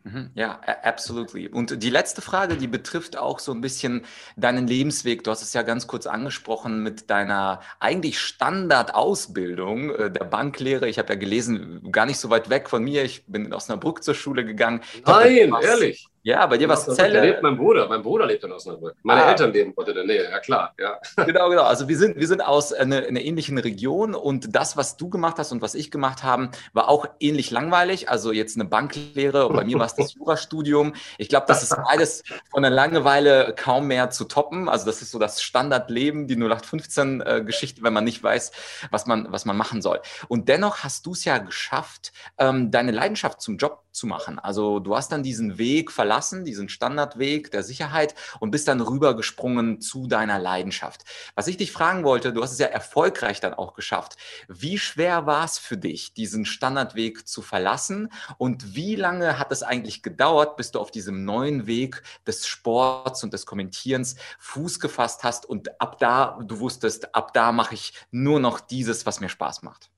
[0.04, 0.32] Mhm.
[0.34, 1.50] Ja, absolutely.
[1.50, 4.06] Und die letzte Frage, die betrifft auch so ein bisschen
[4.38, 5.24] deinen Lebensweg.
[5.24, 10.88] Du hast es ja ganz kurz angesprochen mit deiner eigentlich Standardausbildung äh, der Banklehre.
[10.88, 13.04] Ich habe ja gelesen, gar nicht so weit weg von mir.
[13.04, 14.82] Ich bin in Osnabrück zur Schule gegangen.
[15.06, 16.08] Nein, ehrlich.
[16.30, 17.16] Ja, bei dir war es Zelle.
[17.16, 17.88] Da lebt mein Bruder.
[17.88, 18.96] Mein Bruder lebt in Osnabrück.
[19.02, 19.32] Meine ah.
[19.32, 20.76] Eltern leben dort in der Nähe, ja klar.
[20.78, 21.00] Ja.
[21.26, 21.64] Genau, genau.
[21.64, 25.38] Also wir sind, wir sind aus einer, einer ähnlichen Region und das, was du gemacht
[25.40, 28.10] hast und was ich gemacht haben, war auch ähnlich langweilig.
[28.10, 30.94] Also jetzt eine Banklehre, bei mir war es das Jurastudium.
[31.18, 34.70] Ich glaube, das ist beides von der Langeweile kaum mehr zu toppen.
[34.70, 38.52] Also das ist so das Standardleben, die 0815-Geschichte, äh, wenn man nicht weiß,
[38.92, 40.00] was man, was man machen soll.
[40.28, 44.40] Und dennoch hast du es ja geschafft, ähm, deine Leidenschaft zum Job zu machen.
[44.40, 49.82] Also du hast dann diesen Weg verlassen, diesen Standardweg der Sicherheit und bist dann rübergesprungen
[49.82, 51.04] zu deiner Leidenschaft.
[51.36, 54.18] Was ich dich fragen wollte, du hast es ja erfolgreich dann auch geschafft.
[54.48, 59.64] Wie schwer war es für dich, diesen Standardweg zu verlassen und wie lange hat es
[59.64, 65.24] eigentlich gedauert, bis du auf diesem neuen Weg des Sports und des Kommentierens Fuß gefasst
[65.24, 69.30] hast und ab da, du wusstest, ab da mache ich nur noch dieses, was mir
[69.30, 69.90] Spaß macht?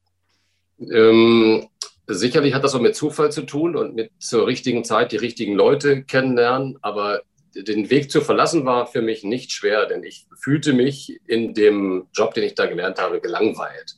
[0.79, 1.67] Ähm,
[2.13, 5.55] Sicherlich hat das auch mit Zufall zu tun und mit zur richtigen Zeit die richtigen
[5.55, 7.21] Leute kennenlernen, aber
[7.55, 12.07] den Weg zu verlassen war für mich nicht schwer, denn ich fühlte mich in dem
[12.13, 13.95] Job, den ich da gelernt habe, gelangweilt.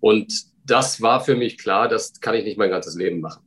[0.00, 0.32] Und
[0.64, 3.42] das war für mich klar, das kann ich nicht mein ganzes Leben machen.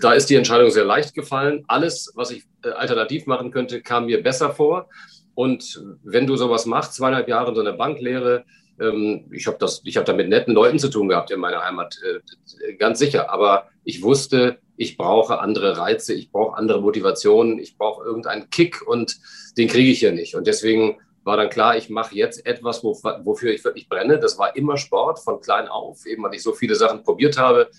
[0.00, 1.64] Da ist die Entscheidung sehr leicht gefallen.
[1.68, 4.88] Alles, was ich äh, alternativ machen könnte, kam mir besser vor.
[5.34, 8.44] Und wenn du sowas machst, zweieinhalb Jahre in so einer Banklehre,
[8.80, 12.74] ähm, ich habe hab da mit netten Leuten zu tun gehabt in meiner Heimat, äh,
[12.74, 13.30] ganz sicher.
[13.30, 18.86] Aber ich wusste, ich brauche andere Reize, ich brauche andere Motivationen, ich brauche irgendeinen Kick
[18.86, 19.18] und
[19.56, 20.34] den kriege ich hier nicht.
[20.34, 22.92] Und deswegen war dann klar, ich mache jetzt etwas, wo,
[23.24, 24.18] wofür ich wirklich brenne.
[24.18, 27.70] Das war immer Sport von klein auf, eben weil ich so viele Sachen probiert habe.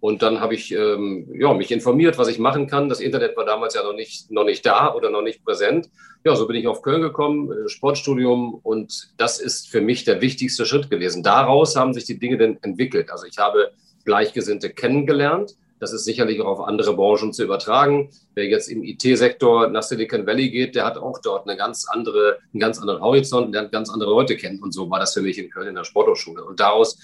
[0.00, 2.88] Und dann habe ich ähm, ja, mich informiert, was ich machen kann.
[2.88, 5.90] Das Internet war damals ja noch nicht, noch nicht da oder noch nicht präsent.
[6.24, 8.60] Ja, so bin ich auf Köln gekommen, äh, Sportstudium.
[8.62, 11.22] Und das ist für mich der wichtigste Schritt gewesen.
[11.22, 13.10] Daraus haben sich die Dinge dann entwickelt.
[13.10, 13.72] Also ich habe
[14.04, 18.10] Gleichgesinnte kennengelernt das ist sicherlich auch auf andere Branchen zu übertragen.
[18.34, 22.38] Wer jetzt im IT-Sektor nach Silicon Valley geht, der hat auch dort eine ganz andere,
[22.52, 24.60] einen ganz anderen Horizont, lernt ganz andere Leute kennen.
[24.60, 26.44] Und so war das für mich in Köln in der Sporthochschule.
[26.44, 26.98] Und daraus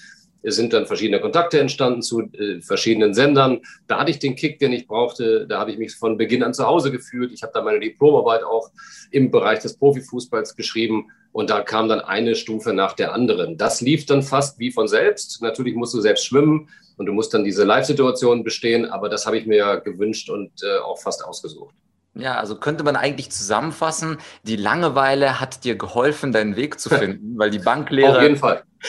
[0.51, 3.61] sind dann verschiedene Kontakte entstanden zu äh, verschiedenen Sendern.
[3.87, 5.47] Da hatte ich den Kick, den ich brauchte.
[5.47, 7.31] Da habe ich mich von Beginn an zu Hause gefühlt.
[7.31, 8.69] Ich habe da meine Diplomarbeit auch
[9.11, 11.07] im Bereich des Profifußballs geschrieben.
[11.31, 13.57] Und da kam dann eine Stufe nach der anderen.
[13.57, 15.41] Das lief dann fast wie von selbst.
[15.41, 18.85] Natürlich musst du selbst schwimmen und du musst dann diese Live-Situation bestehen.
[18.85, 21.75] Aber das habe ich mir ja gewünscht und äh, auch fast ausgesucht.
[22.17, 27.37] Ja, also könnte man eigentlich zusammenfassen, die Langeweile hat dir geholfen, deinen Weg zu finden,
[27.37, 28.13] weil die Banklehre.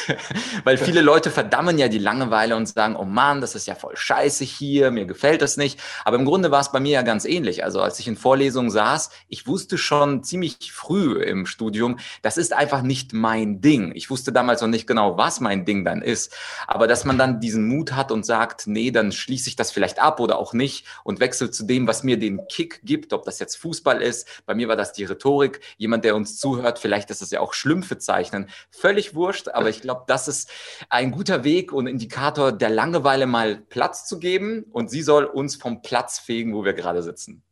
[0.64, 3.96] Weil viele Leute verdammen ja die Langeweile und sagen, oh Mann, das ist ja voll
[3.96, 5.80] scheiße hier, mir gefällt das nicht.
[6.04, 7.64] Aber im Grunde war es bei mir ja ganz ähnlich.
[7.64, 12.52] Also als ich in Vorlesungen saß, ich wusste schon ziemlich früh im Studium, das ist
[12.52, 13.92] einfach nicht mein Ding.
[13.94, 16.34] Ich wusste damals noch nicht genau, was mein Ding dann ist.
[16.66, 19.98] Aber dass man dann diesen Mut hat und sagt, nee, dann schließe ich das vielleicht
[19.98, 23.38] ab oder auch nicht und wechsle zu dem, was mir den Kick gibt, ob das
[23.38, 24.42] jetzt Fußball ist.
[24.46, 25.60] Bei mir war das die Rhetorik.
[25.76, 28.48] Jemand, der uns zuhört, vielleicht ist es ja auch Schlümpfe zeichnen.
[28.70, 30.50] Völlig wurscht, aber ich glaube, das ist
[30.90, 35.56] ein guter Weg und Indikator der Langeweile mal Platz zu geben und sie soll uns
[35.56, 37.42] vom Platz fegen, wo wir gerade sitzen.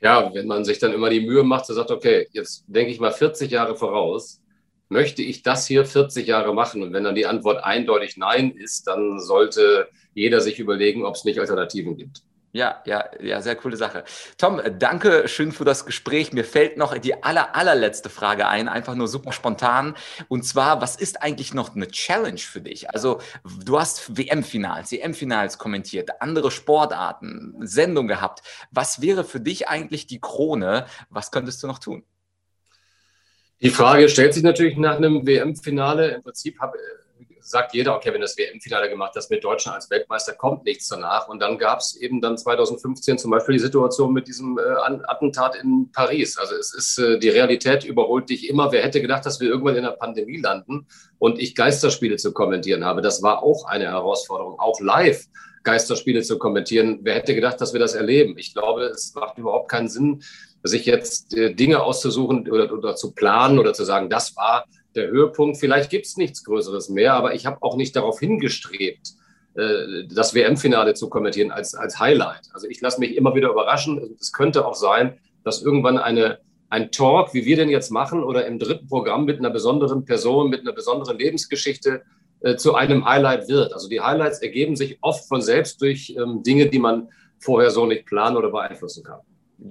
[0.00, 2.98] Ja, wenn man sich dann immer die Mühe macht, zu sagt, okay, jetzt denke ich
[2.98, 4.40] mal 40 Jahre voraus,
[4.88, 6.82] möchte ich das hier 40 Jahre machen?
[6.82, 11.24] Und wenn dann die Antwort eindeutig Nein ist, dann sollte jeder sich überlegen, ob es
[11.24, 12.22] nicht Alternativen gibt.
[12.54, 14.04] Ja, ja, ja, sehr coole Sache.
[14.36, 16.34] Tom, danke schön für das Gespräch.
[16.34, 19.94] Mir fällt noch die aller, allerletzte Frage ein, einfach nur super spontan.
[20.28, 22.90] Und zwar, was ist eigentlich noch eine Challenge für dich?
[22.90, 23.20] Also,
[23.64, 28.42] du hast WM-Finals, EM-Finals kommentiert, andere Sportarten, Sendung gehabt.
[28.70, 30.84] Was wäre für dich eigentlich die Krone?
[31.08, 32.04] Was könntest du noch tun?
[33.62, 36.16] Die Frage stellt sich natürlich nach einem WM-Finale.
[36.16, 36.76] Im Prinzip habe
[37.42, 41.28] sagt jeder, okay, wenn das WM-Finale gemacht das mit Deutschland als Weltmeister, kommt nichts danach.
[41.28, 44.62] Und dann gab es eben dann 2015 zum Beispiel die Situation mit diesem äh,
[45.06, 46.38] Attentat in Paris.
[46.38, 48.72] Also es ist, äh, die Realität überholt dich immer.
[48.72, 50.86] Wer hätte gedacht, dass wir irgendwann in der Pandemie landen
[51.18, 53.02] und ich Geisterspiele zu kommentieren habe?
[53.02, 55.26] Das war auch eine Herausforderung, auch live.
[55.64, 57.00] Geisterspiele zu kommentieren.
[57.02, 58.36] Wer hätte gedacht, dass wir das erleben?
[58.36, 60.22] Ich glaube, es macht überhaupt keinen Sinn,
[60.64, 65.08] sich jetzt äh, Dinge auszusuchen oder, oder zu planen oder zu sagen, das war der
[65.08, 65.58] Höhepunkt.
[65.58, 69.12] Vielleicht gibt es nichts Größeres mehr, aber ich habe auch nicht darauf hingestrebt,
[69.54, 72.48] äh, das WM-Finale zu kommentieren als, als Highlight.
[72.52, 74.16] Also ich lasse mich immer wieder überraschen.
[74.20, 76.38] Es könnte auch sein, dass irgendwann eine,
[76.70, 80.50] ein Talk, wie wir den jetzt machen, oder im dritten Programm mit einer besonderen Person,
[80.50, 82.02] mit einer besonderen Lebensgeschichte
[82.40, 83.72] äh, zu einem Highlight wird.
[83.72, 87.86] Also die Highlights ergeben sich oft von selbst durch ähm, Dinge, die man vorher so
[87.86, 89.20] nicht planen oder beeinflussen kann.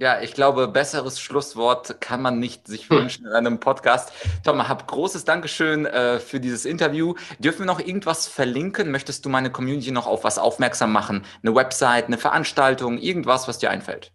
[0.00, 4.10] Ja, ich glaube, besseres Schlusswort kann man nicht sich wünschen in einem Podcast.
[4.42, 7.14] Tom, hab großes Dankeschön äh, für dieses Interview.
[7.38, 8.90] Dürfen wir noch irgendwas verlinken?
[8.90, 11.24] Möchtest du meine Community noch auf was aufmerksam machen?
[11.42, 14.12] Eine Website, eine Veranstaltung, irgendwas, was dir einfällt?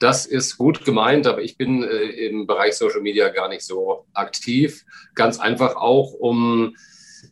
[0.00, 4.06] Das ist gut gemeint, aber ich bin äh, im Bereich Social Media gar nicht so
[4.14, 4.84] aktiv.
[5.14, 6.74] Ganz einfach auch, um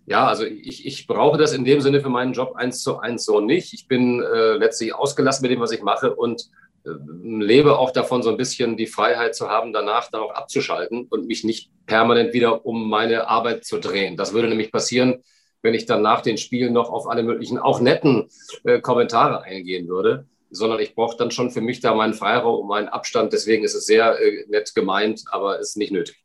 [0.07, 3.25] ja, also ich, ich brauche das in dem Sinne für meinen Job eins zu eins
[3.25, 3.75] so nicht.
[3.75, 6.49] Ich bin äh, letztlich ausgelassen mit dem, was ich mache und
[6.85, 11.27] lebe auch davon, so ein bisschen die Freiheit zu haben, danach dann auch abzuschalten und
[11.27, 14.16] mich nicht permanent wieder um meine Arbeit zu drehen.
[14.16, 15.23] Das würde nämlich passieren,
[15.62, 18.29] wenn ich dann nach den Spielen noch auf alle möglichen, auch netten
[18.64, 22.68] äh, Kommentare eingehen würde, sondern ich brauche dann schon für mich da meinen Freiraum und
[22.68, 23.33] meinen Abstand.
[23.33, 26.16] Deswegen ist es sehr äh, nett gemeint, aber ist nicht nötig.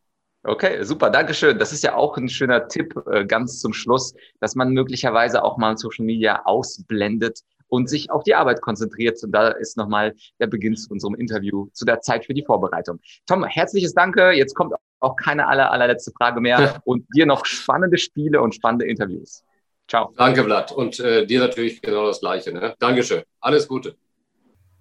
[0.43, 1.59] Okay, super, Dankeschön.
[1.59, 5.57] Das ist ja auch ein schöner Tipp äh, ganz zum Schluss, dass man möglicherweise auch
[5.57, 9.21] mal Social Media ausblendet und sich auf die Arbeit konzentriert.
[9.23, 12.99] Und da ist nochmal der Beginn zu unserem Interview, zu der Zeit für die Vorbereitung.
[13.25, 14.31] Tom, herzliches Danke.
[14.31, 18.85] Jetzt kommt auch keine aller, allerletzte Frage mehr und dir noch spannende Spiele und spannende
[18.85, 19.43] Interviews.
[19.87, 20.13] Ciao.
[20.17, 20.71] Danke, Vlad.
[20.71, 22.51] Und äh, dir natürlich genau das Gleiche.
[22.51, 22.75] Ne?
[22.79, 23.23] Dankeschön.
[23.39, 23.95] Alles Gute.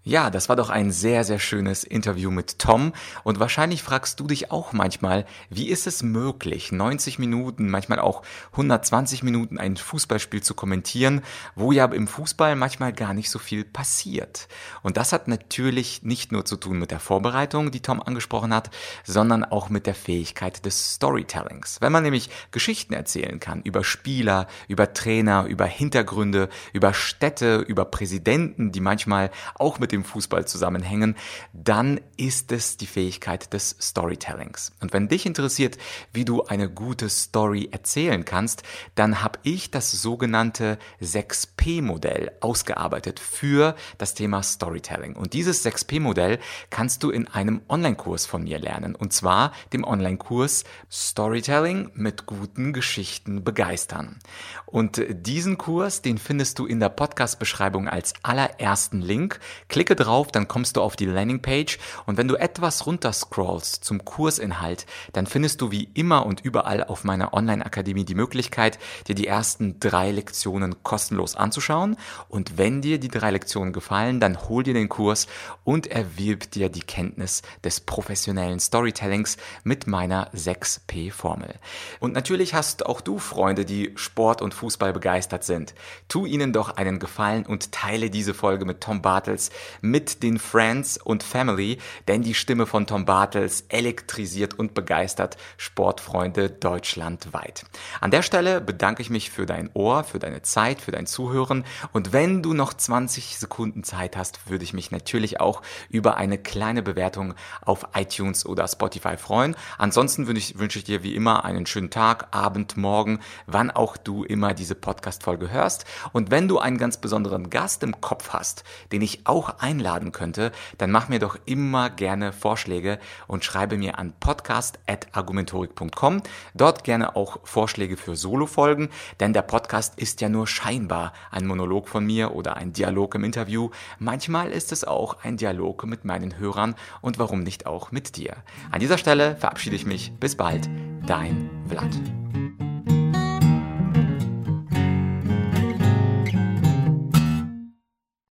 [0.08, 2.92] Ja, das war doch ein sehr, sehr schönes Interview mit Tom.
[3.24, 8.22] Und wahrscheinlich fragst du dich auch manchmal, wie ist es möglich, 90 Minuten, manchmal auch
[8.52, 11.22] 120 Minuten ein Fußballspiel zu kommentieren,
[11.56, 14.46] wo ja im Fußball manchmal gar nicht so viel passiert.
[14.84, 18.70] Und das hat natürlich nicht nur zu tun mit der Vorbereitung, die Tom angesprochen hat,
[19.02, 21.80] sondern auch mit der Fähigkeit des Storytellings.
[21.80, 27.84] Wenn man nämlich Geschichten erzählen kann über Spieler, über Trainer, über Hintergründe, über Städte, über
[27.86, 31.16] Präsidenten, die manchmal auch mit dem Fußball zusammenhängen,
[31.52, 34.72] dann ist es die Fähigkeit des Storytellings.
[34.80, 35.78] Und wenn dich interessiert,
[36.12, 38.62] wie du eine gute Story erzählen kannst,
[38.94, 45.16] dann habe ich das sogenannte 6P-Modell ausgearbeitet für das Thema Storytelling.
[45.16, 46.38] Und dieses 6P-Modell
[46.70, 48.94] kannst du in einem Online-Kurs von mir lernen.
[48.94, 54.18] Und zwar dem Online-Kurs Storytelling mit guten Geschichten begeistern.
[54.66, 59.40] Und diesen Kurs, den findest du in der Podcast-Beschreibung als allerersten Link.
[59.68, 64.04] Klick Klicke drauf, dann kommst du auf die Landingpage und wenn du etwas runterscrollst zum
[64.04, 69.28] Kursinhalt, dann findest du wie immer und überall auf meiner Online-Akademie die Möglichkeit, dir die
[69.28, 71.96] ersten drei Lektionen kostenlos anzuschauen
[72.28, 75.28] und wenn dir die drei Lektionen gefallen, dann hol dir den Kurs
[75.62, 81.54] und erwirb dir die Kenntnis des professionellen Storytellings mit meiner 6P-Formel.
[82.00, 85.74] Und natürlich hast auch du Freunde, die Sport und Fußball begeistert sind.
[86.08, 90.98] Tu ihnen doch einen Gefallen und teile diese Folge mit Tom Bartels, mit den Friends
[90.98, 97.64] und Family, denn die Stimme von Tom Bartels elektrisiert und begeistert Sportfreunde deutschlandweit.
[98.00, 101.64] An der Stelle bedanke ich mich für dein Ohr, für deine Zeit, für dein Zuhören
[101.92, 106.38] und wenn du noch 20 Sekunden Zeit hast, würde ich mich natürlich auch über eine
[106.38, 109.56] kleine Bewertung auf iTunes oder Spotify freuen.
[109.78, 113.96] Ansonsten wünsche ich, wünsche ich dir wie immer einen schönen Tag, Abend, Morgen, wann auch
[113.96, 115.84] du immer diese Podcast-Folge hörst.
[116.12, 120.52] Und wenn du einen ganz besonderen Gast im Kopf hast, den ich auch einladen könnte,
[120.78, 126.22] dann mach mir doch immer gerne Vorschläge und schreibe mir an podcast.argumentorik.com.
[126.54, 131.88] Dort gerne auch Vorschläge für Solo-Folgen, denn der Podcast ist ja nur scheinbar ein Monolog
[131.88, 133.70] von mir oder ein Dialog im Interview.
[133.98, 138.36] Manchmal ist es auch ein Dialog mit meinen Hörern und warum nicht auch mit dir.
[138.70, 140.12] An dieser Stelle verabschiede ich mich.
[140.20, 140.70] Bis bald,
[141.06, 141.90] dein Vlad.